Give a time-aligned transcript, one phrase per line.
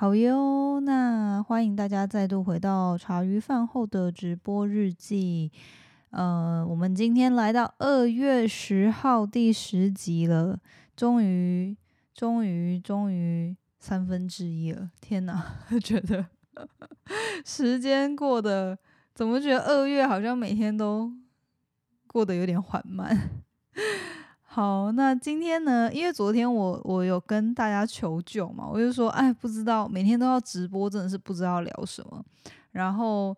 [0.00, 5.52] 好哟，那欢迎大家再度回到茶余饭后的直播日记。
[6.08, 10.58] 呃，我们今天来到二月十号第十集了，
[10.96, 11.76] 终于，
[12.14, 14.90] 终于，终于三分之一了！
[15.02, 16.24] 天哪， 觉得
[17.44, 18.78] 时间过得
[19.14, 21.12] 怎么觉得二月好像每天都
[22.06, 23.44] 过得有点缓慢。
[24.52, 25.88] 好，那今天呢？
[25.92, 32.20] 因为昨天我我有跟大家求救嘛，我就说，哎，不知道每天都要直播，真的是不知道聊什么。
[32.72, 33.32] 然后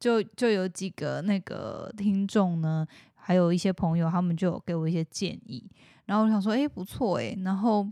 [0.00, 2.84] 就就有几个那个听众呢，
[3.14, 5.70] 还有一些朋友，他们就给我一些建议。
[6.06, 7.38] 然后我想说，哎，不错哎。
[7.44, 7.88] 然后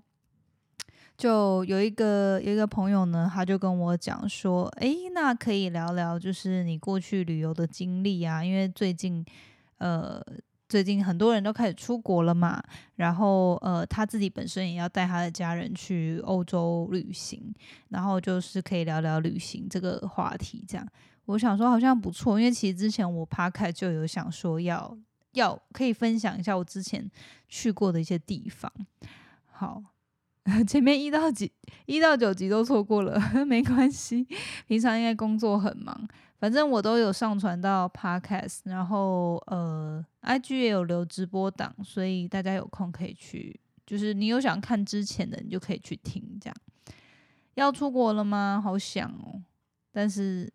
[1.17, 9.25] 就有一个有一个朋友呢，他就跟我讲说，哎，那可以聊聊，就是你过去旅游的经历啊，因为最近
[9.79, 10.21] 呃。
[10.75, 12.61] 最近很多人都开始出国了嘛，
[12.97, 17.55] 然后呃，他自己本身也要带他的家人去欧洲旅行，
[17.91, 20.65] 然后就是可以聊聊旅行这个话题。
[20.67, 20.85] 这样，
[21.27, 24.99] 我想说好像不错，因为其实之前我趴开就有想说要
[25.35, 27.09] 要可以分享一下我之前
[27.49, 28.69] 去过的一些地方。
[29.53, 29.81] 好，
[30.67, 31.53] 前面一到几
[31.87, 34.27] 一到九集都错过了， 没关系，
[34.67, 36.09] 平常应该工作很忙。
[36.41, 46.39] 反正我都有上传到 Podcast，然后呃，IG 也有留直播档，所以大家有空可以去，就是你有想看之前的，你就可以去听。
[46.41, 46.57] 这样
[47.55, 48.61] 要出国了吗？
[48.63, 49.43] 好想哦，
[49.93, 50.53] 但是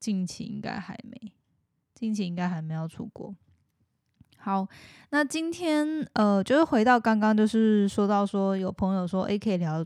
[0.00, 1.32] 近期应该还没，
[1.94, 3.34] 近期应该还没要出国。
[4.36, 4.66] 好，
[5.10, 9.84] 那今天呃，就是回到刚刚，就是说到说有朋友说，诶，可以聊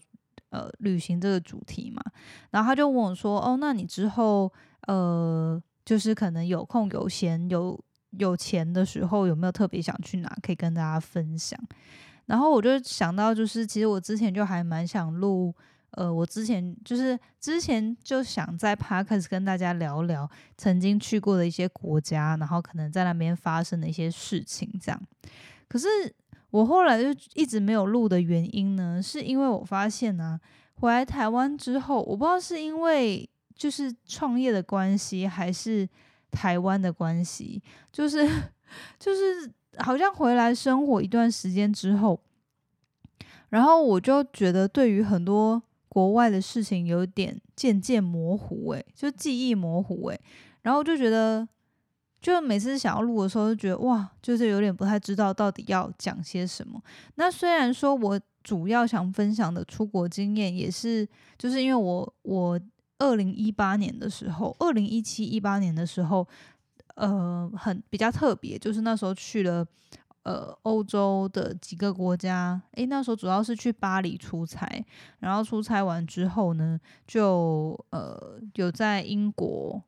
[0.51, 2.03] 呃旅行这个主题嘛，
[2.51, 4.53] 然后他就问我说，哦，那你之后。
[4.87, 7.79] 呃，就是可能有空、有闲、有
[8.19, 11.59] 有钱的时候，有没有特别想去哪可以跟大家分享？
[12.27, 15.55] 然后我就想到，就是其实我之前就还蛮想录，
[15.93, 25.01] 呃，我之前就是之前就想在 p a r k a s 跟大家聊聊曾经去过的一些国家，然后可能在那边发生的一些事情这样。
[25.69, 25.87] 可是
[26.51, 30.39] 我后来就一直没有录的原因呢，是因为我发现呢，
[30.75, 33.29] 回来台湾之后，我不知道是因为。
[33.59, 35.85] 就是创业的关系，还是
[36.31, 37.63] 台湾的关系？
[37.91, 38.29] 就是
[38.99, 42.21] 就是好像回来生活一段时间之后，
[43.49, 50.21] 然后我就觉得对于很多国外的事情有点渐渐模糊，诶，就记忆模糊，诶，
[50.63, 51.49] 然后就觉得，
[52.21, 56.81] 就每次想要录的时候，就觉得哇，就是有点不太知道到底要讲些什么。
[57.15, 61.09] 那虽然说我主要想分享的出国经验，也是
[61.39, 62.61] 就是因为我我。
[62.99, 66.27] 二零一八年的时候，二零一七一八年的时候，
[66.97, 69.65] 呃，很比较特别，就是那时候去了
[70.25, 72.61] 呃欧洲的几个国家。
[72.73, 74.85] 诶，那时候主要是去巴黎出差，
[75.21, 79.81] 然后出差完之后呢，就呃有在英国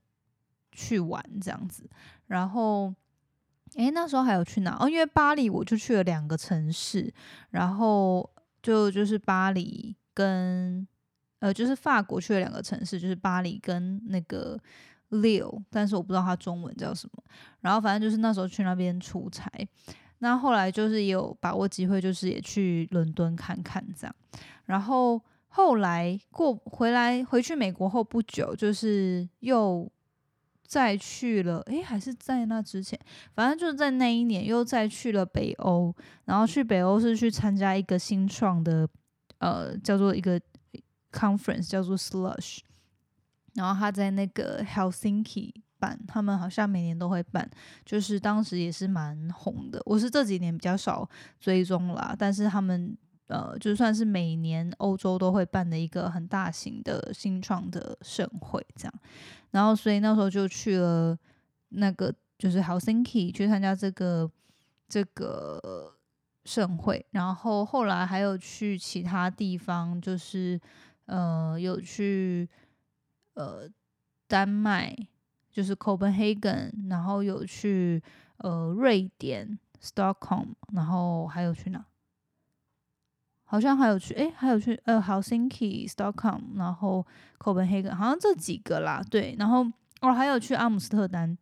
[0.70, 1.90] 去玩这样子。
[2.28, 2.94] 然后，
[3.74, 4.76] 诶，那时候还有去哪？
[4.80, 7.12] 哦，因为巴黎我就去了两个城市，
[7.50, 8.30] 然后
[8.62, 10.86] 就就是巴黎跟。
[11.40, 14.58] 呃，就是法国去了两个城市，就是巴黎跟那个
[15.08, 17.22] 六但是我不知道它中文叫什么。
[17.60, 19.50] 然后反正就是那时候去那边出差，
[20.18, 24.14] 那后来就是也有把握机会，就是也去伦敦看看这样。
[24.66, 29.90] 然后后来过回来回去美国后不久，就是又
[30.66, 33.00] 再去了，诶，还是在那之前，
[33.34, 35.92] 反正就是在那一年又再去了北欧。
[36.26, 38.86] 然后去北欧是去参加一个新创的，
[39.38, 40.38] 呃，叫做一个。
[41.12, 42.60] Conference 叫做 Slush，
[43.54, 47.50] 然后他在那个 Helsinki 办，他们好像每年都会办，
[47.84, 49.82] 就是当时也是蛮红的。
[49.86, 51.08] 我是这几年比较少
[51.40, 58.94] 追踪啦，但是他们呃，就算是每年欧洲都会办的一个很大型的新创的盛会这样。
[59.50, 61.18] 然后所以那时候就去了
[61.70, 64.30] 那个就是 Helsinki 去参加这个
[64.88, 65.94] 这个
[66.44, 70.60] 盛会，然后后来还有去其他地方，就是。
[71.10, 72.48] 呃，有去
[73.34, 73.68] 呃
[74.28, 74.96] 丹麦，
[75.50, 78.00] 就是 Copenhagen，然后有去
[78.36, 81.84] 呃瑞典 Stockholm，然后还有去哪？
[83.42, 87.04] 好像还有去，诶，还有去呃 Helsinki Stockholm，然后
[87.40, 89.02] Copenhagen，好像这几个啦。
[89.10, 89.66] 对，然后
[90.02, 91.36] 哦还有去阿姆斯特丹，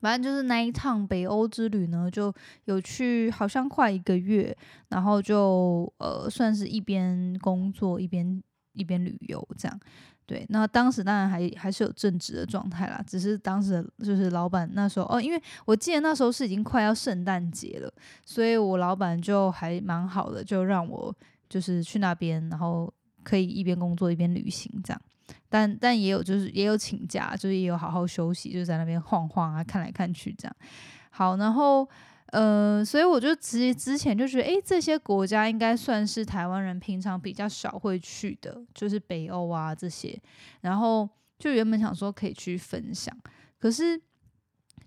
[0.00, 2.34] 反正就是那一趟北欧之旅呢，就
[2.64, 4.58] 有去，好像快一个月，
[4.88, 8.42] 然后就呃算是一边工作一边。
[8.78, 9.80] 一边旅游这样，
[10.24, 17.92] 对，那当时当然还还是有正职的状态啦，只是当时就是老板那时候哦，因为我记得那时候是已经快要圣诞节了，
[18.24, 21.14] 所以我老板就还蛮好的，就让我
[21.48, 22.92] 就是去那边，然后
[23.22, 25.02] 可以一边工作一边旅行这样。
[25.50, 30.56] 但但也有就是也有请假，就是也有好好休息，就在那边晃晃啊，看来看去这样。
[31.10, 31.88] 好，然后
[32.32, 40.20] 呃，所以我就之之前就觉得，诶，这些国家应该算是台湾人平常比较少会去的，就是北欧啊这些。
[40.60, 41.08] 然后
[41.38, 43.16] 就原本想说可以去分享，
[43.58, 44.00] 可是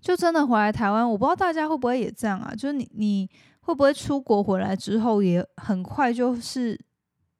[0.00, 2.54] 就真的回来台湾，我不知道大家会不会也这样啊？
[2.54, 3.28] 就是你你
[3.60, 6.78] 会不会出国回来之后，也很快就是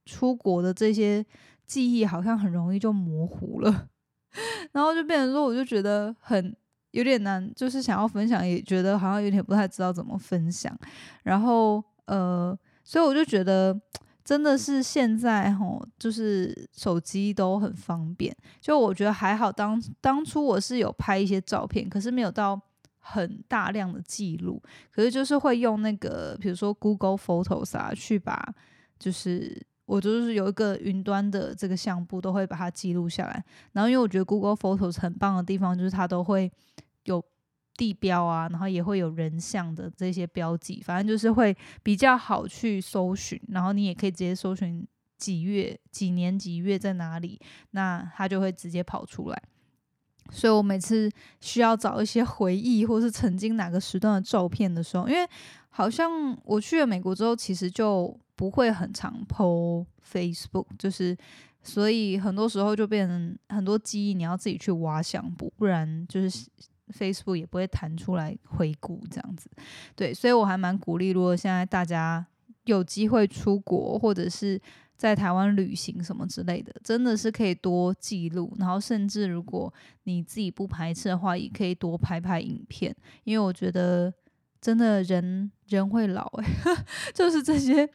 [0.04, 1.24] 出国的这些。
[1.64, 3.88] 记忆好像很容易就模糊了，
[4.72, 6.54] 然后就变成说，我就觉得很
[6.92, 10.74] 有点难，就是想要分享，也觉得好像有点不太知道怎么分享。
[11.24, 13.78] 然后呃，所以我就觉得
[14.24, 18.34] 真的是现在吼，就是手机都很方便。
[18.60, 22.60] 就我觉得还好，当当初我是有拍一些照片，可是没有到
[22.98, 28.54] 很大量的记录，可是就是会用那个比如说 Google Photos 啊，去把
[28.98, 29.66] 就是。
[29.84, 33.44] 我就是有一个云端的这个相簿，都会把它记录下来。
[33.72, 36.50] 然后，因为我觉得 Google Photos 很棒的地方，就是它都会
[37.04, 37.22] 有
[37.76, 43.38] 地标啊，然后也会有人像的这些标记，反正就是会比较好去搜寻。
[43.48, 44.86] 然后你也可以直接搜寻
[45.18, 47.40] 几月、几年几月在哪里，
[47.72, 49.42] 那它就会直接跑出来。
[50.30, 55.28] 所以我每次需要找一些回忆，或是曾经哪个时段的照片的时候，因为
[55.70, 58.16] 好像我去了美国之后，其实就。
[58.42, 61.16] 不会很常 po Facebook，就是
[61.62, 66.50] 所以很多时候就变成很多记忆你要自己去挖相簿，不然就是
[66.88, 69.48] Facebook 也不会弹出来回顾这样子。
[69.94, 72.26] 对，所以我还蛮鼓励，如果现在大家
[72.64, 74.60] 有机会出国或者是
[74.96, 79.72] 在台湾旅行什么之类的，真的是可以多记录，然后甚至如果
[80.02, 82.92] 你自己不排斥的话，也可以多拍拍影片，
[83.22, 84.12] 因为我觉得
[84.60, 86.44] 真的人人会老诶，
[87.14, 87.88] 就是这些。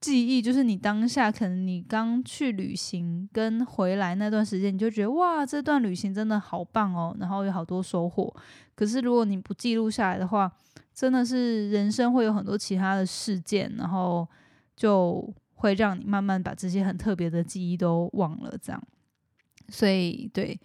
[0.00, 8.34] 记忆就是你当下可能你刚去旅行跟回来那段时间，你就觉得哇，这段旅行真的好棒哦，然后有好多收获。
[8.74, 10.50] 可是如果你不记录下来的话，
[10.94, 14.26] 真的是人生会有很多其他的事件，然后
[14.74, 18.56] 就会让你慢慢把这些很特别的记忆都忘了。
[18.62, 18.82] 这样，
[19.68, 20.58] 所以对。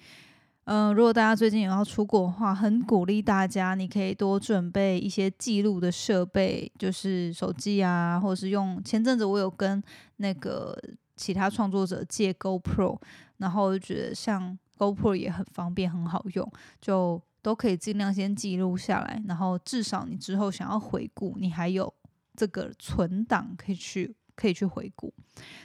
[0.65, 8.83] 嗯，如果大家最近有要出国的话，很鼓励大家，你可以多准备一些记录的设备，就是手机啊，或者是用。
[8.83, 9.81] 前阵子我有跟
[10.17, 10.75] 那个
[11.15, 13.00] 其他创作者借 GoPro，
[13.38, 16.51] 然后就觉得像 GoPro 也很方便，很好用，
[16.81, 21.94] 就都可以尽量先记录下来，然后至少你之后想要回顾，你还有
[22.35, 25.13] 这个存档可以去可以去回顾。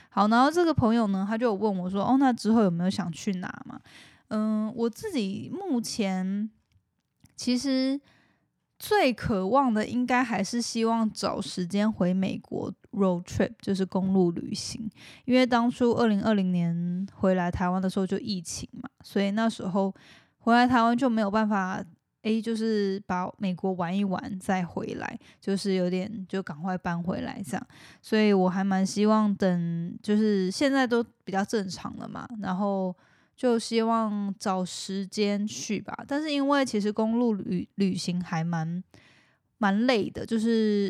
[0.09, 3.81] 好，然后这个朋友呢，他就问我说：“哦，那之后有没有想去哪嘛？”
[4.33, 6.49] 嗯，我自己目前
[7.35, 7.99] 其实
[8.79, 14.89] 最渴望的，应该还是希望找时间回美国 road trip，就是公路旅行。
[15.25, 19.93] 因为当初二零二零年回来台湾的时候就疫情嘛，所以那时候
[20.37, 21.83] 回来台湾就没有办法，
[22.21, 27.67] 诶，就是把美国玩一玩再回来，就是有点就赶快搬回来这样。
[28.01, 32.95] 所以我还蛮希望等，就是现在都比较正常了嘛，然后。
[33.35, 38.83] 就希望找时间去吧，但是因为其实公路旅旅行还蛮
[39.57, 40.89] 蛮累的，就是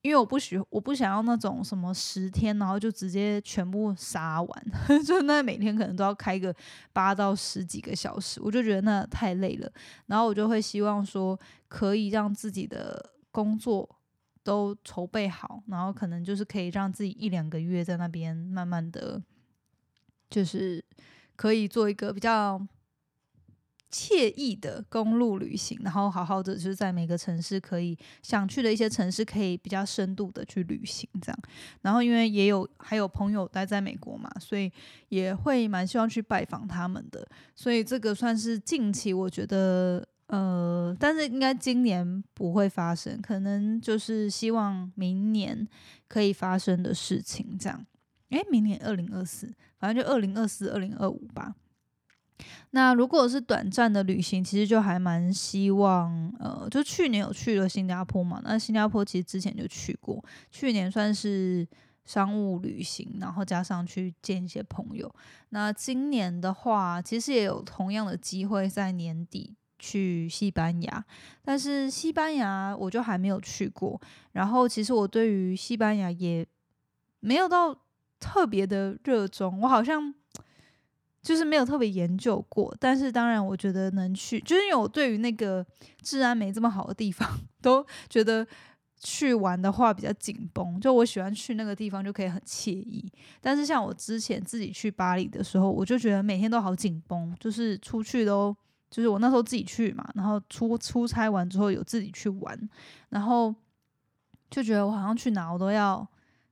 [0.00, 4.66] 因为我不喜我不想要那种什么十天，然后就直接全部杀完，
[5.06, 6.52] 就那每天可能都要开个
[6.92, 9.72] 八到十几个小时，我就觉得那太累了。
[10.06, 11.38] 然后我就会希望说，
[11.68, 13.88] 可以让自己的工作
[14.42, 19.22] 都筹备好，然后可能就是可以让自己一两个月在那边慢慢的
[20.28, 20.84] 就是。
[21.42, 22.64] 可以做一个比较
[23.90, 31.38] 惬意的公路旅行，然后好好的就是在每个城市可以想去的一些城市，可以比较深度的去旅行这样。
[31.80, 34.70] 然后因为也有还有朋友待在美国嘛，所以
[35.08, 37.26] 也会蛮希望去拜访他们的。
[37.56, 45.66] 所以这个算是近期我觉得呃，但是应该今年不会发生，可能就是希望明年
[46.06, 47.84] 可以发生的事情这样。
[48.32, 51.54] 诶，明年二零二四，反正就二零二四、二零二五吧。
[52.70, 58.40] 那如果是短暂的旅行，其实就还蛮希望，呃，就去年有去了新加坡嘛。
[58.42, 61.68] 那新加坡其实之前就去过，去年算是
[62.06, 65.14] 商务旅行，然后加上去见一些朋友。
[65.50, 71.04] 那今年的话，其实也有同样的机会在年底去西班牙，
[71.42, 74.00] 但是西班牙我就还没有去过。
[74.32, 76.46] 然后其实我对于西班牙也
[77.20, 77.78] 没有到。
[78.22, 80.14] 特别的热衷，我好像
[81.20, 85.66] 就是没有特别研究过，但是当然我觉得能去，就是因为我对于那个
[86.02, 87.28] 治安没这么好的地方，
[87.60, 88.46] 都觉得
[89.00, 93.10] 去玩的话比较紧绷，就我喜欢去那个地方就可以很惬意。
[93.40, 98.56] 但是像我之前自己去巴黎的时候，我就觉得每天都好紧绷，就是出去都
[98.90, 102.58] 就是我那时候自己去嘛，然后出出差完之后有自己去玩，
[103.10, 103.54] 然后
[104.50, 106.06] 就觉得我好像去哪我都要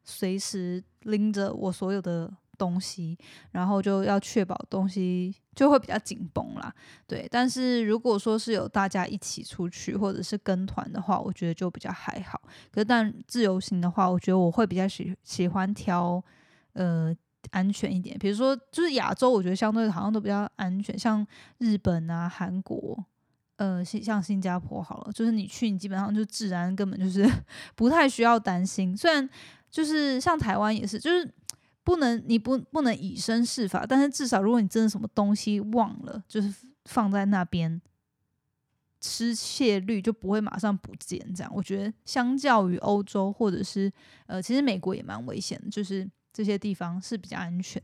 [0.05, 2.30] 随时拎着我所有的。
[2.61, 3.16] 东西，
[3.52, 6.71] 然后就要确保东西就会比较紧绷啦，
[7.07, 7.26] 对。
[7.30, 12.38] 但是如果说是有大家一起出去或者是跟团的话，我觉得就比较还好。
[12.71, 16.23] 可是但自由行的话，我觉得我会比较喜喜欢挑
[16.75, 17.16] 呃
[17.50, 21.26] 安全一点，比如说就是亚洲，我觉得相对好像都比较安全，像
[21.57, 23.02] 日本啊、韩国，
[23.57, 27.26] 呃，像新加坡好了，就是你去你基本上就治安根本就是
[27.75, 28.95] 不太需要担心。
[28.95, 29.26] 虽然
[29.71, 31.33] 就是像台湾也是，就是。
[31.83, 37.81] 不能，你不不能以身试法，但是至少如果你真的什么东西忘了，就是放在那边，
[39.00, 41.19] 失窃率就不会马上不见。
[41.35, 43.91] 这样，我觉得相较于欧洲或者是
[44.27, 47.83] 呃，其实美国也蛮危险的，就是这些地方是比较安全。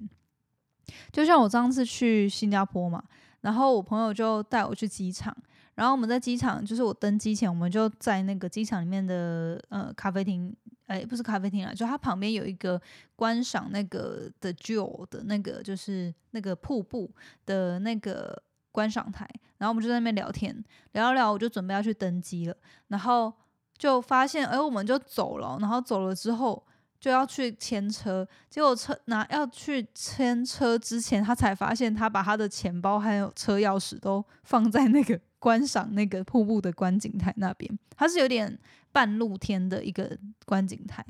[1.11, 3.03] 就像我上次去新加坡嘛，
[3.41, 5.35] 然后我朋友就带我去机场，
[5.77, 10.53] 然后我们在机场，就是我登机前，我们就在那个机场里面的呃咖啡厅。
[10.87, 12.81] 哎，不是咖啡厅啊，就它旁边有一个
[13.17, 17.11] 观赏那个的旧的那个，就是那个瀑布
[17.45, 18.41] 的那个
[18.71, 19.29] 观赏台。
[19.59, 22.57] 然后我们就在那边聊天，聊聊，我就准备要去登机了。
[22.87, 23.33] 然后
[23.77, 25.59] 就发现，哎，我们就走了。
[25.61, 26.65] 然后走了之后
[27.01, 37.79] 就要去牵车，结果车拿要去牵车之前，他才发现他把他的钱包还有车钥匙都放在那个观赏那个瀑布的观景台那边。
[37.97, 38.59] 它是有点。
[38.93, 40.17] 半露天的一个
[40.47, 41.05] 观景台，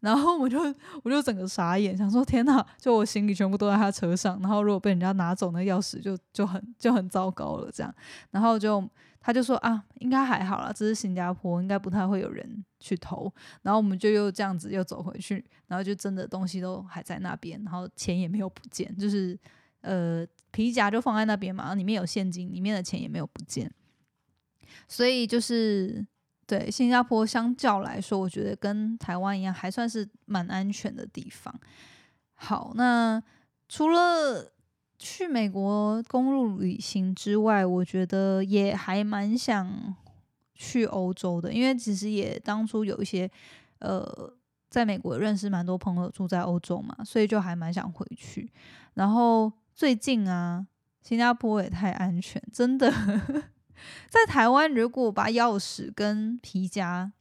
[0.00, 0.58] 然后我就
[1.04, 2.66] 我就整个傻眼，想说天哪！
[2.78, 7.70] 就我行李全部都在他车上，然后如果被人家拿走那钥匙，就就很就很糟糕了。
[7.70, 7.94] 这样，
[8.30, 8.82] 然后就
[9.20, 13.30] 他就说啊，应该还好啦，这是新加坡，应该不太会有人去偷。
[13.60, 19.38] 然后我们就又这样子又走回去，然后就真的东西都还在那边，然后钱也没有不见，就是
[19.80, 23.72] 呃皮夹就放在那边嘛，里面有现金，里面的钱也没有不见，
[24.86, 26.06] 所以就是。
[26.48, 31.54] 对新加坡相较来说，我觉得跟台湾一样，还算是蛮安全的地方。
[32.32, 33.22] 好，那
[33.68, 34.50] 除了
[34.98, 39.94] 去美国公路旅行之外，我觉得也还蛮想
[40.54, 43.30] 去欧洲的，因为其实也当初有一些
[43.80, 44.32] 呃，
[44.70, 48.50] 在美国认识蛮多朋友住在欧洲嘛，所以就还蛮想回去。
[48.94, 50.66] 然后最近啊，
[51.02, 52.92] 新加坡也太安全，真的。
[54.10, 57.12] 在台湾，如果把钥匙跟皮夹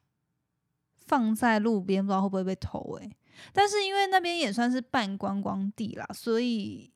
[1.06, 3.16] 放在路边，不知道会不会被偷诶。
[3.54, 6.92] 但是因为那边也算是半观光地啦，所以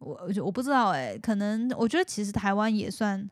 [0.00, 3.26] 我我我不知道诶，可能我觉得其实台湾也算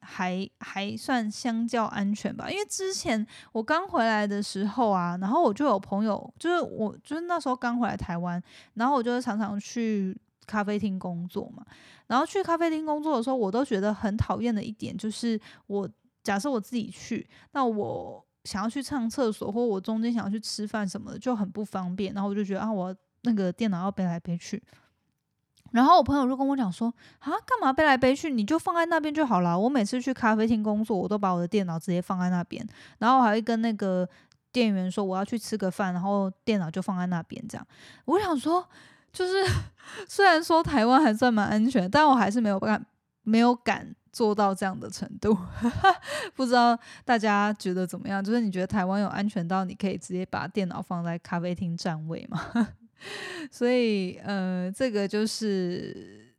[0.00, 2.50] 还还算相较安全吧。
[2.50, 8.42] 因为之前我刚回来的时候啊，然后我就有朋友，就是我就是那时候刚回来台湾，
[8.74, 11.62] 然后我就常常去咖啡厅工作嘛。
[12.08, 15.86] 然后去咖啡厅工作的时候，我都觉得很讨厌的一点就是，我
[16.24, 22.14] 假设我自己去，那我想要去上厕所，或我中间想要去吃饭什么的，就很不方便。
[22.14, 24.62] 然后我就觉得啊，我那个电脑要背来背去。
[25.72, 26.88] 然后我朋友就跟我讲说
[27.18, 28.30] 啊，干嘛背来背去？
[28.30, 29.58] 你就放在那边就好了。
[29.58, 32.66] 我每次去咖啡厅工作，我都把我的电脑直接放在那边，
[33.00, 34.08] 然后还会跟那个
[34.50, 37.66] 店员说我要去吃个饭，然后电脑就放在那边这样。
[38.06, 38.66] 我想说。
[39.12, 39.44] 就是
[40.06, 42.84] 虽然说台湾还算蛮安全，但我还是没有敢
[43.22, 45.36] 没有敢做到这样的程度。
[46.34, 48.22] 不知道大家觉得怎么样？
[48.22, 52.68] 就是你觉得台湾有安全到你可以直接把电脑放在咖啡厅占位吗？
[53.50, 56.34] 所以呃，这个就是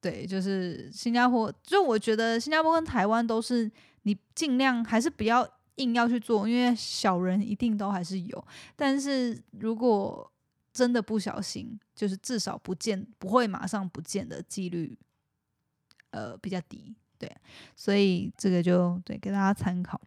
[0.00, 1.52] 对，就是新加坡。
[1.62, 3.70] 就我觉得新加坡跟台湾都是
[4.02, 8.44] 你尽量还是不要硬要去做，因为小人一定都还是有。
[8.76, 10.30] 但是如果
[10.72, 14.98] 真的不小心，就是至少不见不会马上不见的几率，
[16.10, 17.30] 呃，比较低，对，
[17.76, 20.00] 所以这个就对给大家参考。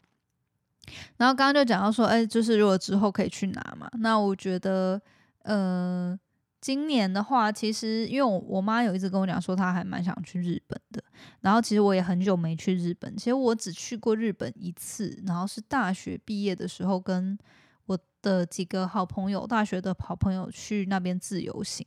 [1.17, 4.99] 然后刚刚就讲到说，哎，就是如果之后可以去拿嘛，那我觉得，
[5.43, 6.19] 呃，
[6.59, 11.03] 今年的话，其实因为我我妈有一直跟我讲说，她还蛮想去日本的。
[11.41, 17.37] 然后其实我也很久没去日本，其实我只去过日本一次，然后是大学毕业的时候跟。
[17.85, 21.85] 我的几个好朋友，大学的好朋友去那边自由行，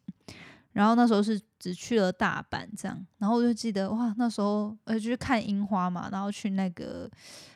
[0.72, 7.10] 然后那时候是只去了大阪这样，然后我就记得哇，那时候呃就是看樱花嘛，然后去那个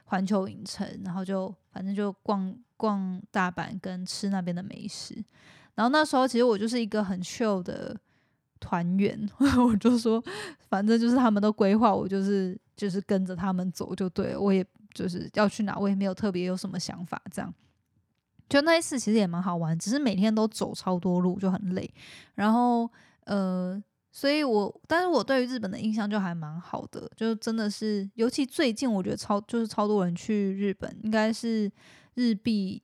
[0.07, 5.15] 环球影城，然后就反正就逛逛大阪跟吃那边的美食，
[5.75, 7.97] 然后那时候其实我就是一个很 chill 的
[8.59, 9.29] 团员，
[9.65, 10.23] 我就说
[10.69, 14.67] 反正就是他们都规划，我就是就是跟着他们走就对了，我也。
[14.95, 17.19] 就是要去哪，我也没有特别有什么想法。
[17.31, 17.51] 这样，
[18.53, 21.89] 就那一次其实也蛮好玩，只是每天都走超多路，就很累。
[22.35, 22.87] 然后
[23.25, 31.73] 呃，所以我但是我对于日本的印象就还蛮好的，就真的是，尤其最近我觉得超就是超多人去日本，应该是
[32.15, 32.83] 日币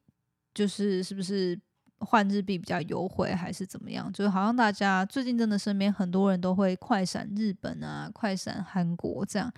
[0.54, 1.60] 就是是不是？
[2.00, 4.08] 换日币比较优惠还是怎么样？
[4.12, 9.52] 就是好像大家最近真的身边很多人都会快闪日本啊，快闪韩国这样。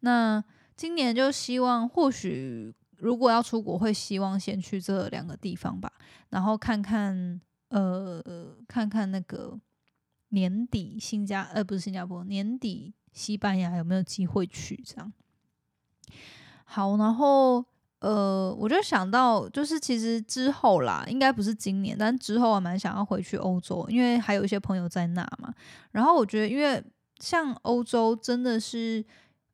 [0.00, 0.42] 那
[0.74, 5.92] 今年就希望，或许如果要出国，会希望先去这两个地方吧，
[6.30, 9.58] 然后看看呃，看看那个
[10.28, 15.12] 年底新加呃不是新加坡年底西班牙有没有机会去这样。
[16.64, 17.64] 好，然后。
[18.02, 25.54] 呃，我就想到，就是其实之后啦，应该不是今年，但之后我蛮想要回去欧洲，因为还有一些朋友在那嘛。
[25.92, 26.82] 然后我觉得，因为
[27.20, 29.04] 像欧洲真的是，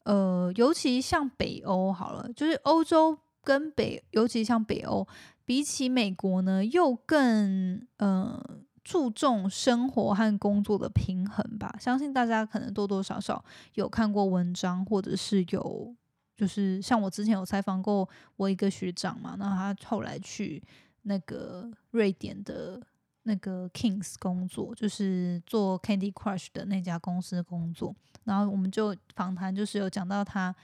[0.04, 5.08] 呃，尤其像北欧好了，就是欧洲跟北，尤其像北欧，
[5.46, 8.38] 比起美国呢，又更呃
[8.84, 11.74] 注重生活和工作的平衡吧。
[11.80, 15.94] 相信大家可能多多少少有看过文章，或者是有。
[16.36, 20.62] 就是像我之前有采访过我一个学长嘛，那他后来去
[21.02, 22.80] 那个瑞典的
[23.24, 27.92] 那个 Kings 工作，就是做 Candy Crush 的那家公司工作。
[28.22, 30.54] 然后我们就访谈，就是有讲到他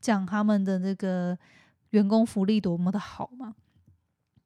[0.00, 1.38] 讲他们的那个
[1.92, 3.54] 员工福利多么的好吗。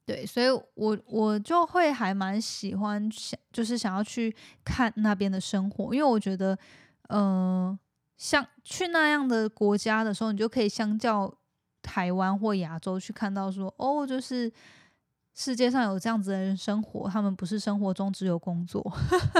[0.04, 4.32] 对，所以我我就会还蛮喜欢想，就是想要去
[4.64, 6.56] 看那边的生活，因为我觉得，
[7.08, 7.76] 嗯。
[8.18, 11.30] 像去那样的国家的时候，你就可以相较
[11.82, 14.50] 台湾或亚洲去看到说，哦，就是
[15.34, 18.82] 世界上有这样子的人生活，他们不是生活中只有工作，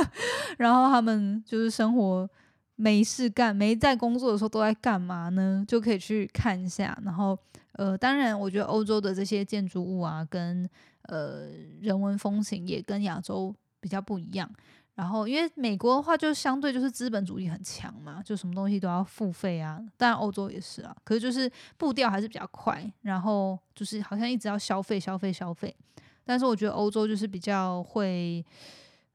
[0.59, 2.29] 然后他们就是生活
[2.75, 5.65] 没事干，没在工作的时候都在干嘛呢？
[5.67, 6.99] 就可以去看一下。
[7.03, 7.39] 然后，
[7.77, 10.69] 呃，当然，我觉得欧洲的这些建筑物啊，跟
[11.03, 11.49] 呃
[11.81, 14.51] 人文风情也跟亚洲比较不一样。
[14.95, 19.79] 然后，因为美国的话，就相对就是资本主义很强嘛，就什么东西都要付费啊。
[19.99, 25.77] 当然，欧洲也是啊，可是就是步调还是比较快，然后就是好像一直要消费、消费、消费。
[26.25, 28.43] 但是我觉得欧洲就是比较会，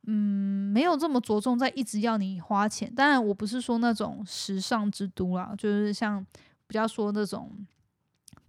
[0.05, 2.93] 嗯，没有这么着重在一直要你花钱。
[2.93, 6.23] 当然，我不是说那种时尚之都啦，就是像
[6.67, 7.49] 比较说那种。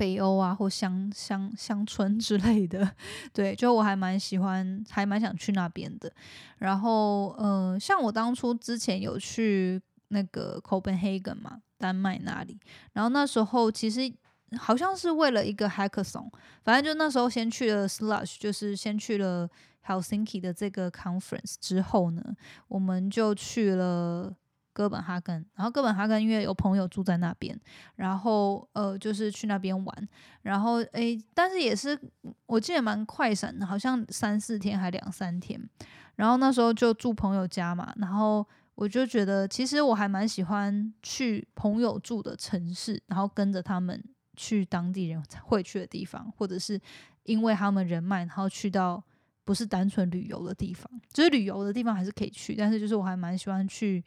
[0.03, 2.91] 北欧啊，或乡乡乡村之类的，
[3.33, 6.13] 对，就我还蛮喜欢，还蛮想去那边的。
[6.59, 12.59] 然后，呃，像我当初之前有去那个 Copenhagen 嘛，丹麦那里。
[12.95, 14.13] 然后那时候其实
[14.59, 16.29] 好像是为了一个 Hackathon，
[16.65, 19.49] 反正就那时候先去了 Slush，就是先去了
[19.87, 22.21] Helsinki 的这个 conference 之后呢，
[22.67, 24.35] 我们就去了。
[24.73, 27.59] 哥本哈根，然后哥本哈根因为有朋友住在那边，
[27.97, 30.09] 然后呃就是去那边玩，
[30.43, 31.99] 然后诶，但是也是
[32.47, 35.61] 我记得蛮快闪的，好像三四天还两三天，
[36.17, 44.03] 然后那时候就住朋友家嘛，然后我就觉得其实我还蛮喜欢去朋友住的城市，然后跟着他们
[44.37, 46.81] 去当地人会去的地方，或者是
[47.25, 49.05] 因为他们人脉，然后去到
[49.45, 54.03] 不是单纯旅游的地方，就是旅游的地方还是可以去，但是就是我还蛮喜欢去。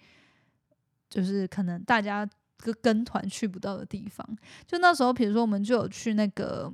[1.15, 4.27] 就是可能大家跟跟团去不到的地方，
[4.67, 6.69] 就那时候，比如说我们就有去那个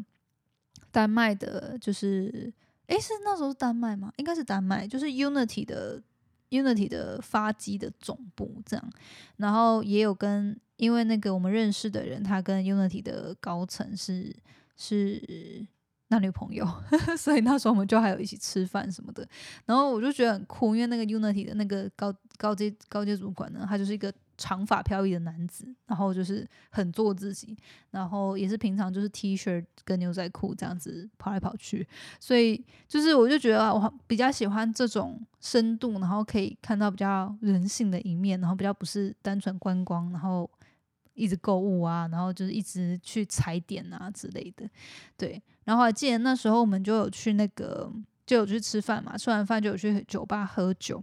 [0.92, 2.52] 丹麦的，就是
[2.88, 4.12] 诶，是那时候是丹麦吗？
[4.18, 6.02] 应该是丹麦，就是 Unity 的
[6.50, 8.90] Unity 的发机的总部这样，
[9.38, 14.36] 然后也有跟因为那个我们认识的人，他跟 Unity 的高层是
[14.76, 15.68] 是。
[16.12, 16.68] 男女朋友，
[17.18, 19.26] 所以那时候我们就还有一起吃饭什么的，
[19.66, 27.56] 然后我就觉得很酷，因为那个 Unity 的那个高高阶高阶主管呢，他就是一个长发飘逸的男子，然后就是很做自己，
[27.92, 31.88] 然后也是平常就是 T 恤跟牛仔裤这样子跑来跑去，
[32.20, 40.50] 所以就是我就觉得我比较喜欢这种深度，然后可以看到比较人性的一面，然后比较不是单纯观光，然后
[41.14, 44.68] 一直购物啊，然后就是一直去踩点啊之类的，
[45.16, 45.40] 对。
[45.66, 47.92] 然后还记得那时候我们就有去那个，
[48.26, 51.02] 就有去吃饭嘛，吃完饭就有去酒吧喝酒。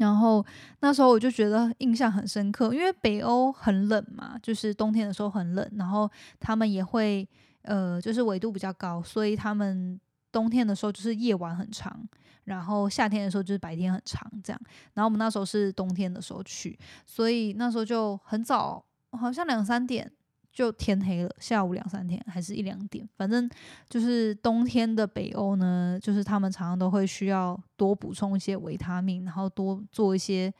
[0.00, 0.44] 然后
[0.80, 7.28] 那时候我就觉得印象很深刻，因为北欧很冷嘛，就是冬天的时候很冷，然后他们也会
[7.62, 10.00] 呃，就是纬度比较高，所以他们
[10.32, 12.02] 冬天的时候就是夜晚很长，
[12.44, 14.60] 然后夏天的时候就是白天很长这样。
[14.94, 20.10] 然后我们那时候是冬天的时候去，所以那时候就很早，好像两三点。
[20.52, 23.48] 就天黑了，下午两三点还是一两点，反正
[23.88, 30.52] 就是冬天的北欧呢，就是他们常常都会需要多补充一些维他命，然后多做一些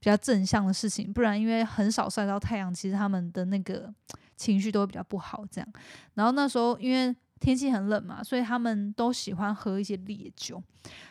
[0.00, 3.92] 比较正向的事情，不然因为很少晒到太阳，其实他们的那个
[4.36, 5.68] 情绪都会比较不好这样。
[6.14, 10.62] 然后那时候因为天气很冷嘛，所以他们都喜欢喝一些烈酒。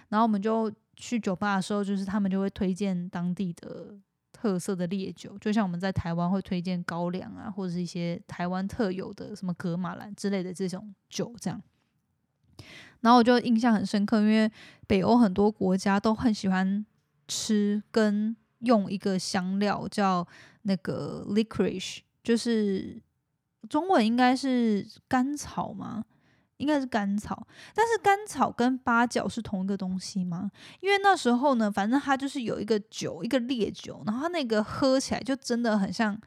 [0.10, 3.96] 然后我们就去酒吧的时候，就是他们就会推荐当地的
[4.44, 11.62] 特色的烈酒，就像我们在台湾会推荐高粱啊，或者是一些台湾特有的什么格马兰之类的这种酒这样。
[13.00, 14.52] 然后我就印象很深刻，因为
[14.86, 16.86] 北欧很多国家都很喜欢
[17.26, 20.28] 吃跟用一个香料叫
[20.64, 23.02] 那个 licorice，就是
[23.70, 26.04] 中文应该是甘草吗？
[26.64, 27.46] 应该是甘草，
[27.76, 30.50] 但是甘草跟八角是同一个东西吗？
[30.80, 36.18] 因为那时候呢，反正它就是有一个酒，一个烈酒，然后它那个喝起来就真的很像，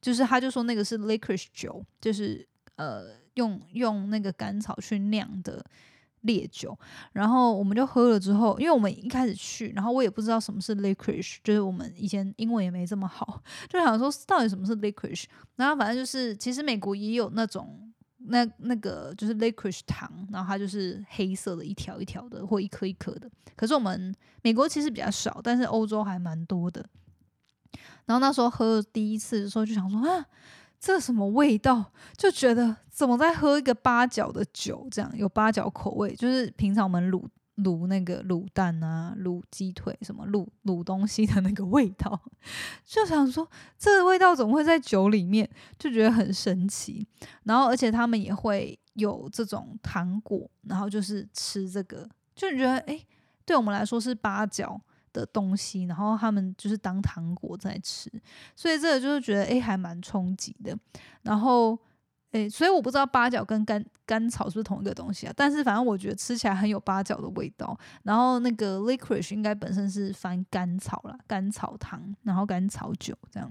[0.00, 5.64] 就是他就说那个是 licorice 酒，就是呃用用那个甘草去酿的。
[6.22, 6.78] 烈酒，
[7.14, 15.24] 然后我们就喝了之后，因为我们一开始去，然后我也不知道什么是 licorice，就是我们以前英文也没这么好， 就想说到底什么是 licorice，
[15.56, 17.81] 然后反正就是其实美国也有那种
[18.26, 26.84] 那那个就是 licorice 糖，然后它就是黑色的一条一条的或一颗一颗的，可是我们美国其实比较少，但是欧洲还蛮多的。
[28.06, 30.26] 然后那时候喝第一次的时候就想说啊。
[30.84, 31.92] 这什么味道？
[32.16, 37.24] 就觉得怎么在喝一个八角的酒，这样有八角口味，就是平常我们卤
[37.56, 42.20] 卤那个卤蛋啊、卤鸡腿什么卤卤东西的那个味道，
[42.84, 45.48] 就想说这个味道怎么会在酒里面？
[45.78, 47.06] 就觉得很神奇。
[47.44, 53.06] 然后而且他们也会有这种糖果，然后就是吃这个，就觉得诶，
[53.44, 54.80] 对我们来说是八角。
[55.14, 58.10] 的东西，然后他们就是当糖果在吃，
[58.56, 60.74] 所以这个就是觉得诶还蛮冲击的。
[61.20, 61.78] 然后
[62.32, 65.32] 诶，所以我不知道八角跟甘甘草是不是同一个东西啊？
[65.36, 67.78] 但是反正我觉得吃起来很有八角的味道。
[68.02, 73.50] 然后那个 licorice 应该本身是翻甘草啦，甘草糖，然后甘草酒这样。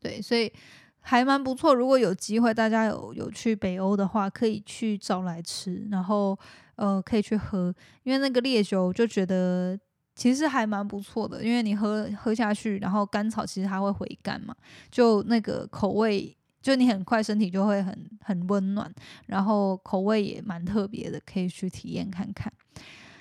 [0.00, 0.52] 对，所以
[1.00, 1.74] 还蛮不错。
[1.74, 6.38] 如果有机会大家有有去北欧的话，可以去找来吃，然后
[6.76, 9.78] 呃可以去喝，因为那个烈酒就觉得。
[10.16, 14.54] 其实还蛮不错的，因为你喝喝下去，然后甘草其实它会回甘嘛，
[14.88, 16.32] 就那个口味，
[16.64, 18.90] 就你很快身体就会很很温暖，
[19.26, 22.50] 然后口味也蛮特别的，可以去体验看看。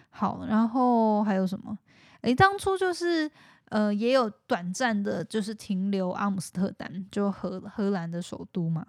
[0.09, 1.77] 好，然后还有什么？
[2.21, 3.29] 诶，当初就是
[3.65, 8.87] 呃也有短暂的，就是停留阿姆斯特丹，就荷荷兰的首都嘛。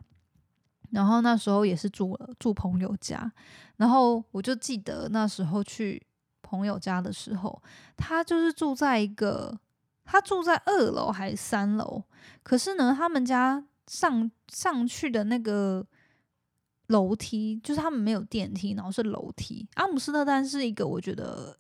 [0.90, 3.32] 然后那时候也是住了住朋友家，
[3.78, 6.06] 然后我就记得那时候去。
[6.46, 7.60] 朋友家的时候，
[7.96, 9.58] 他就是住在一个，
[10.04, 12.04] 他住在二楼还是三楼？
[12.44, 15.86] 可是呢，他们家上上去的那个
[16.88, 19.68] 楼梯，就是他们没有电梯，然后是楼梯。
[19.74, 21.56] 阿姆斯特丹是一个，我觉得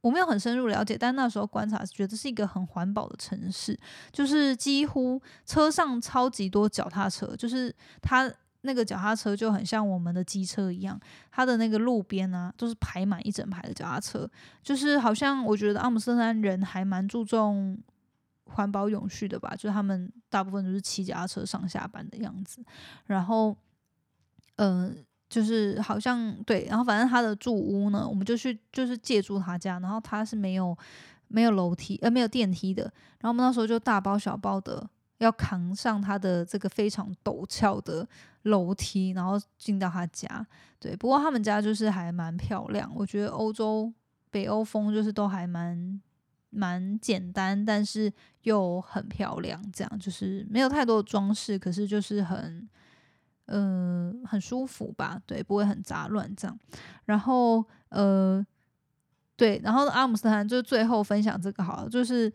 [0.00, 3.78] 我没有很深入了解，但那时候观察觉得是一个很环保的城市，
[4.12, 8.32] 就是几乎车上超级多脚踏车，就是他。
[8.64, 10.96] 那个脚踏车就很像我们的机车一样，
[11.32, 14.24] 它的那个路边啊，都是排满一整排的脚踏车，
[14.62, 17.76] 就是好像我觉得阿姆斯特丹人还蛮注重
[18.54, 22.64] 环保永续的吧，就是他们大部分都是骑脚踏车上下班的样子。
[23.06, 23.56] 然后，
[24.56, 24.96] 嗯，
[25.28, 30.76] 就是好像对，然后反正他的住屋呢，我们就去就是借住他家，然后他是没有
[31.28, 34.88] 没有楼梯呃没有电梯的，然后我们那时候就大包小包的。
[35.18, 38.04] 要扛上他的这个非常陡峭的
[38.42, 40.44] 楼梯，然后进到他家。
[40.80, 42.90] 对，不过他们家就是还蛮漂亮。
[42.92, 43.92] 我觉得欧洲
[44.32, 46.02] 北欧风就是都还蛮
[46.52, 48.12] 蛮简单，但是
[48.42, 49.60] 又很漂亮。
[49.72, 52.68] 这样就是没有太多的装饰，可是就是很
[53.46, 55.20] 嗯很舒服吧？
[55.26, 56.56] 对，不会很杂乱这样。
[57.06, 58.46] 然后呃
[59.36, 62.32] 对，然后阿姆斯特丹就最后分享这个好了，就是。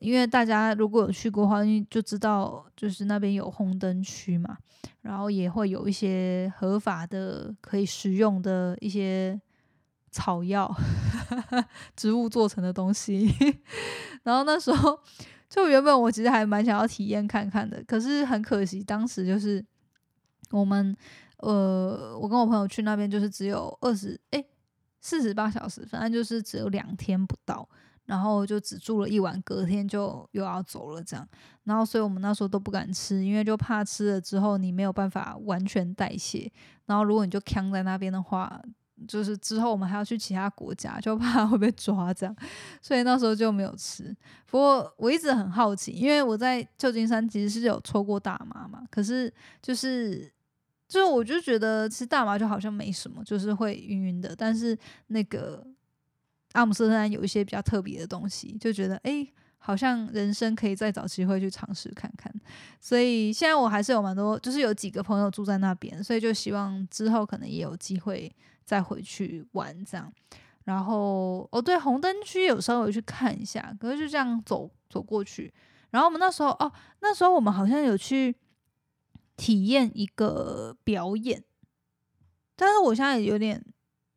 [0.00, 4.58] 因为大家如果有去过的话，就知道就是那边有红灯区嘛，
[5.00, 9.40] 然后也会有一些合法的可以食用的一些
[10.14, 10.72] 草药、
[11.96, 13.34] 植物做成的东西。
[14.22, 14.96] 然后那时候
[15.50, 19.64] 就原本我其实还蛮想要体验看看的，可是很可惜，当时就是
[20.50, 20.96] 我们
[21.38, 24.44] 呃，我跟我朋友去那边就是只有二十哎
[25.00, 27.68] 四十八小时，反正就是只有两天不到。
[28.06, 31.26] 然后就只住了一晚，隔天就又要走了，这样。
[31.62, 36.52] 然后，所以我们那时候都不敢吃，因为就怕吃了之后你没有办法完全代谢。
[36.84, 38.60] 然后，如果你就扛在那边的话，
[39.06, 42.36] 就是之后我们还要去其他国家，就怕会被抓这样。
[42.80, 44.14] 所以那时候就没有吃。
[44.46, 50.32] 不过我一直很好奇，因为我在旧金山其实是有抽过大麻嘛，可是就是
[50.88, 54.34] 就是我就觉得吃大麻就好像没什么，就是会晕晕的。
[54.36, 55.66] 但是那个。
[56.54, 59.26] 阿姆斯特丹有一些比较特别的东西，就觉得哎，
[59.58, 62.32] 好像人生可以再找机会去尝试看看。
[62.80, 68.32] 所以现在我还是有蛮多，就是有几个朋友住在那边，所以就希望之后可能也有机会
[68.64, 70.12] 再回去玩这样。
[70.64, 75.52] 然后哦，对，红灯区有稍微去看一下，可是就这样走走过去。
[75.90, 78.34] 然后我们那时候哦，那时候我们好像有去
[79.36, 81.44] 体验一个表演，
[82.56, 83.64] 但是我现在有点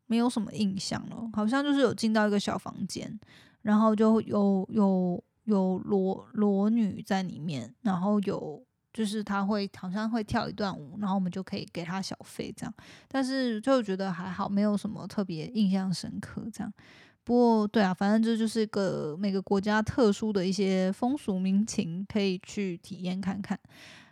[0.05, 3.19] 没有什么印象了，好像就是有进到一个小房间，
[3.61, 8.66] 然后就有有有裸裸女在里面，然后有。
[8.97, 12.73] 就是他会好像会跳一段舞，然后我们就可以给他小费这样，
[13.07, 16.73] 但是就觉得还好，没有什么特别印象深刻这样。
[17.23, 23.59] 不过对啊，反正这就是个每个国家特殊的一些风俗民情，可以去体验看看。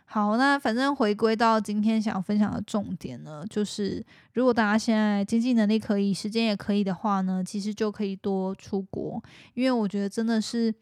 [0.04, 4.00] 好，那反正回归到今天想要分享的重点呢，就是
[4.34, 9.20] 如果大家现在经济能力可以，时间也可以的话呢，其实就可以多出国，
[9.54, 10.72] 因为我觉得真的是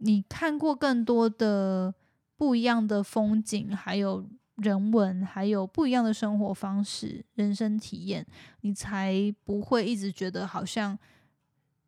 [0.00, 1.94] 你看过更多的。
[2.40, 4.26] 不一样的风景，还有
[4.56, 8.26] 人文，还有不一样的生活方式、人生体验，
[8.62, 10.98] 你才不会一直觉得好像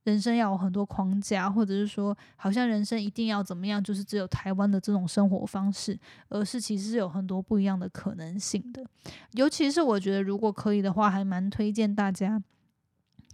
[0.04, 8.84] 人生要有很多框架，或者是说好像人生一定要怎么样，就是只有台湾的这种生活方式，而是其实是有很多不一样的可能性的。
[9.30, 12.42] 尤其是我觉得，如果可以的话，还蛮推荐大家，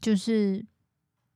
[0.00, 0.64] 就是。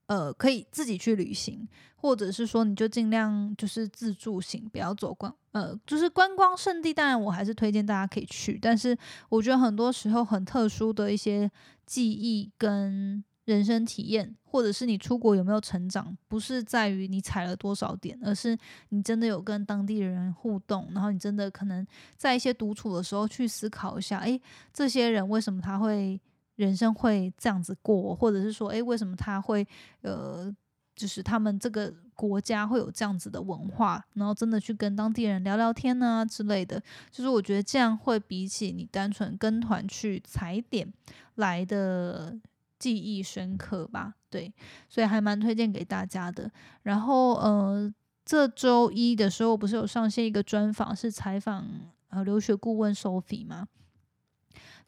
[0.06, 6.92] 呃，可以自己去旅行，或者是说你就尽量就是自助行，不要走观呃，就是观光圣地。
[6.92, 8.96] 当然，我还是推荐大家可以去，但是
[9.28, 11.50] 我觉得很多时候很特殊的一些
[11.86, 18.56] 记忆跟人生体验，或者是你出国有没有成长，不是在于你踩了多少点，而是
[18.90, 21.86] 你真的有跟当地人互动，然后你真的可能
[22.16, 24.40] 在一些独处的时候去思考一下，诶，
[24.72, 26.20] 这些人为什么他会。
[26.56, 29.66] 人生会这样子过，或者是说，诶，为什么他会，
[30.02, 30.54] 呃，
[30.94, 40.92] 就是他们这个国家会有这样子的文化，然后真的去跟当地人聊聊天呢之类的，就是我觉得这样会比起你单纯跟团去踩点
[41.36, 42.38] 来的
[42.78, 44.14] 记忆深刻吧。
[44.28, 44.52] 对，
[44.88, 46.50] 所以还蛮推荐给大家的。
[46.82, 47.92] 然后，呃，
[48.24, 51.66] 这周一的时候不是有上线一个专访，是采访
[52.08, 53.68] 呃留学顾问 Sophie 吗？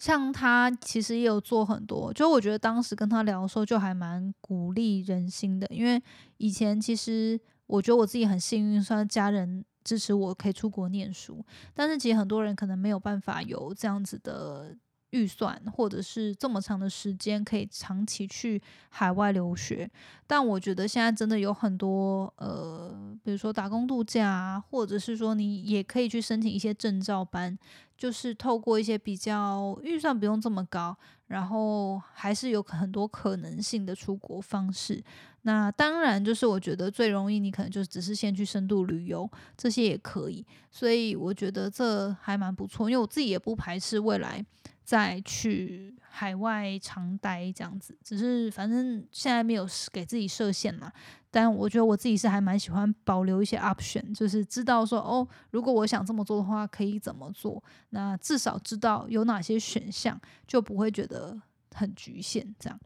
[0.05, 5.67] 像他其实也有做很多，就我觉得当时跟他聊的时候，就还蛮鼓励人心的。
[5.71, 5.99] 因为
[6.37, 14.77] 以前其实我觉得我自己很幸运，算家人支持我可以出国念书，但是其实很多人可能没有办法有这样子的。
[15.15, 19.89] 预算或者是这么长的时间可以长期去海外留学，
[20.27, 27.57] 但我觉得现在真的有很多呃，比如说打工度假啊，或者是说你也可以去申请一些证照班，
[27.97, 30.97] 就是透过一些比较预算不用这么高，
[31.29, 35.01] 然后还是有很多可能性的出国方式。
[35.43, 40.45] 那当然就是我觉得最容易，你可能就只是先去深度旅游，这些也可以。
[40.73, 44.45] 所以我觉得这还蛮不错，因为我自己也不排斥未来。
[44.85, 50.93] 再去海外长待这样子，只是反正现在没有给自己设限嘛。
[51.31, 57.61] 但我觉得我自己是还蛮喜欢保留一些 option，就是知道说哦，如果我想这么做的话，可以怎么做。
[57.91, 61.41] 那至少知道有哪些选项，就不会觉得
[61.75, 62.55] 很局限。
[62.59, 62.79] 这样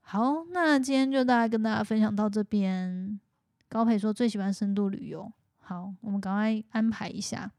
[0.00, 3.18] 好，那今天就大概跟大家分享到这边。
[3.68, 7.50] 高培说最喜欢深度旅游，好，我们赶快安排一下，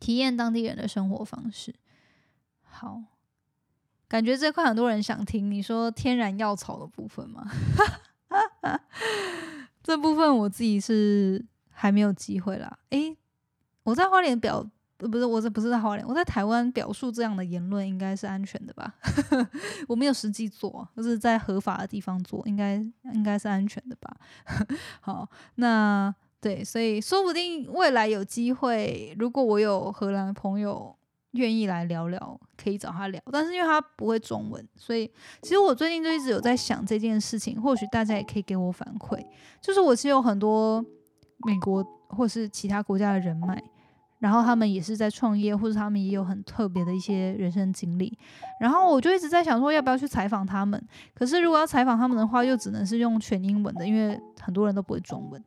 [0.00, 1.72] 体验当地人的生活方式。
[2.70, 3.02] 好，
[4.08, 5.50] 感觉这块很多人想听。
[5.50, 7.44] 你说天然药草的部分吗？
[9.82, 12.78] 这部分我自己是还没有机会啦。
[12.90, 13.16] 诶，
[13.82, 14.64] 我在花莲表，
[14.98, 18.94] 不是我这不是在花莲，我在台湾表述这样的言论应该是安全的吧？
[19.88, 22.74] 我没有实际做，就是在合法的地方做，应该
[23.12, 24.16] 应该是安全的吧？
[25.00, 30.96] 好，那对，所以说不定未来有机会，如果我有荷兰朋友。
[31.32, 35.08] 愿意来聊聊，可以找他聊，但是因为他不会中文，所以
[35.42, 39.24] 其实我最近就一直有在想这件事情，或许大家也可以给我反馈。
[39.60, 40.84] 就是我其实有很多
[41.46, 43.62] 美国或是其他国家的人脉，
[44.18, 48.18] 然后他们也是在创业，或者他们也有很特别的一些人生经历，
[48.60, 50.84] 然后我就一直在想说要不要去采访他们。
[51.14, 55.42] 可是如果要采访他们的话，又只能是用全英文的，因为很多人都不会中文。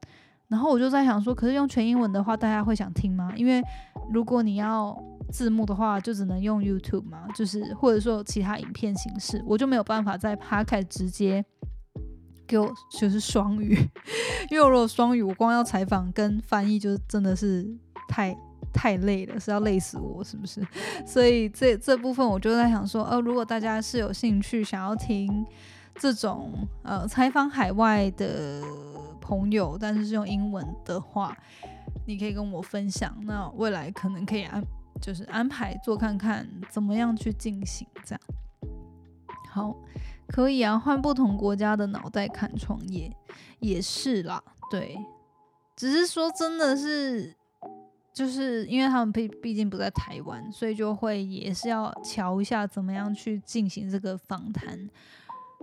[0.54, 3.34] 然后我就在想说，可是用全英文的话，大家会想听吗？
[3.36, 3.60] 因为
[4.12, 4.96] 如果你要
[5.32, 11.44] 字幕的话，就只能用 YouTube 嘛，就是或者说其他影片形式，我就没有办法在 Podcast 直接
[12.46, 13.76] 给我就是双语，
[14.52, 17.68] 因为如果双语，我光要采访跟翻译，就真的是
[18.08, 18.38] 太
[18.72, 20.62] 太累了，是要累死我，是不是？
[21.04, 25.44] 所以这这部分我就在想说，呃，如果大家是有兴趣想要听
[25.96, 26.52] 这种
[26.84, 28.62] 呃采访海外的。
[29.24, 31.36] 朋友，但是是用英文的话，
[32.06, 33.18] 你可以跟我分享。
[33.22, 34.62] 那未来可能可以安，
[35.02, 38.22] 就是安排做看看怎么样去进行这样。
[39.50, 39.76] 好，
[40.28, 43.10] 可以啊，换不同国家的脑袋看创业
[43.60, 44.98] 也是啦，对，
[45.76, 47.34] 只是说真的是。
[48.14, 54.88] 就是因为他们毕毕竟不在台湾，所以就会也是要瞧一下怎么样去进行这个访谈。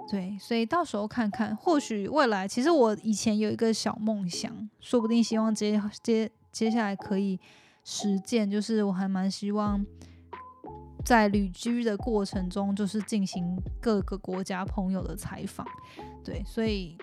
[0.09, 7.39] 对，所以到时候看看，或许未来，其实我以前有一个小梦想，说不定希望接接接下来可以
[7.85, 9.85] 实践，就是我还蛮希望
[11.05, 15.67] 在旅居的过程中，就是进行各个国家朋友的采访。
[16.25, 16.97] 对，所以。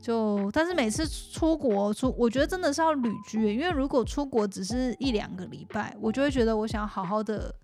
[0.00, 7.54] 就，但是每次出国出，我觉得真的是要旅居，因为如果出国只是一两个礼拜，我就会觉得我想要好好的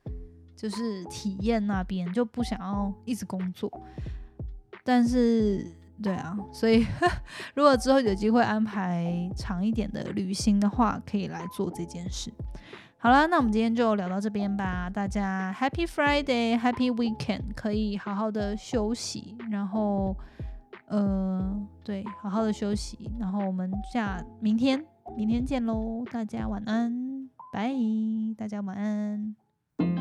[0.57, 3.71] 就是体验那边，就不想要一直工作。
[4.91, 5.65] 但是，
[6.03, 6.85] 对啊，所以
[7.55, 12.33] 如果之后有机会安排长一点的旅行的话，可以来做这件事。
[12.99, 20.17] 好了，那我们今天就聊到这边吧，大家 Happy Friday，Happy Weekend，可以好好的休息，然后。
[20.93, 24.85] 呃，对，好好的休息，然后我们下明天，
[25.17, 27.73] 明天见喽，大家晚安，拜，
[28.37, 29.37] 大家晚安，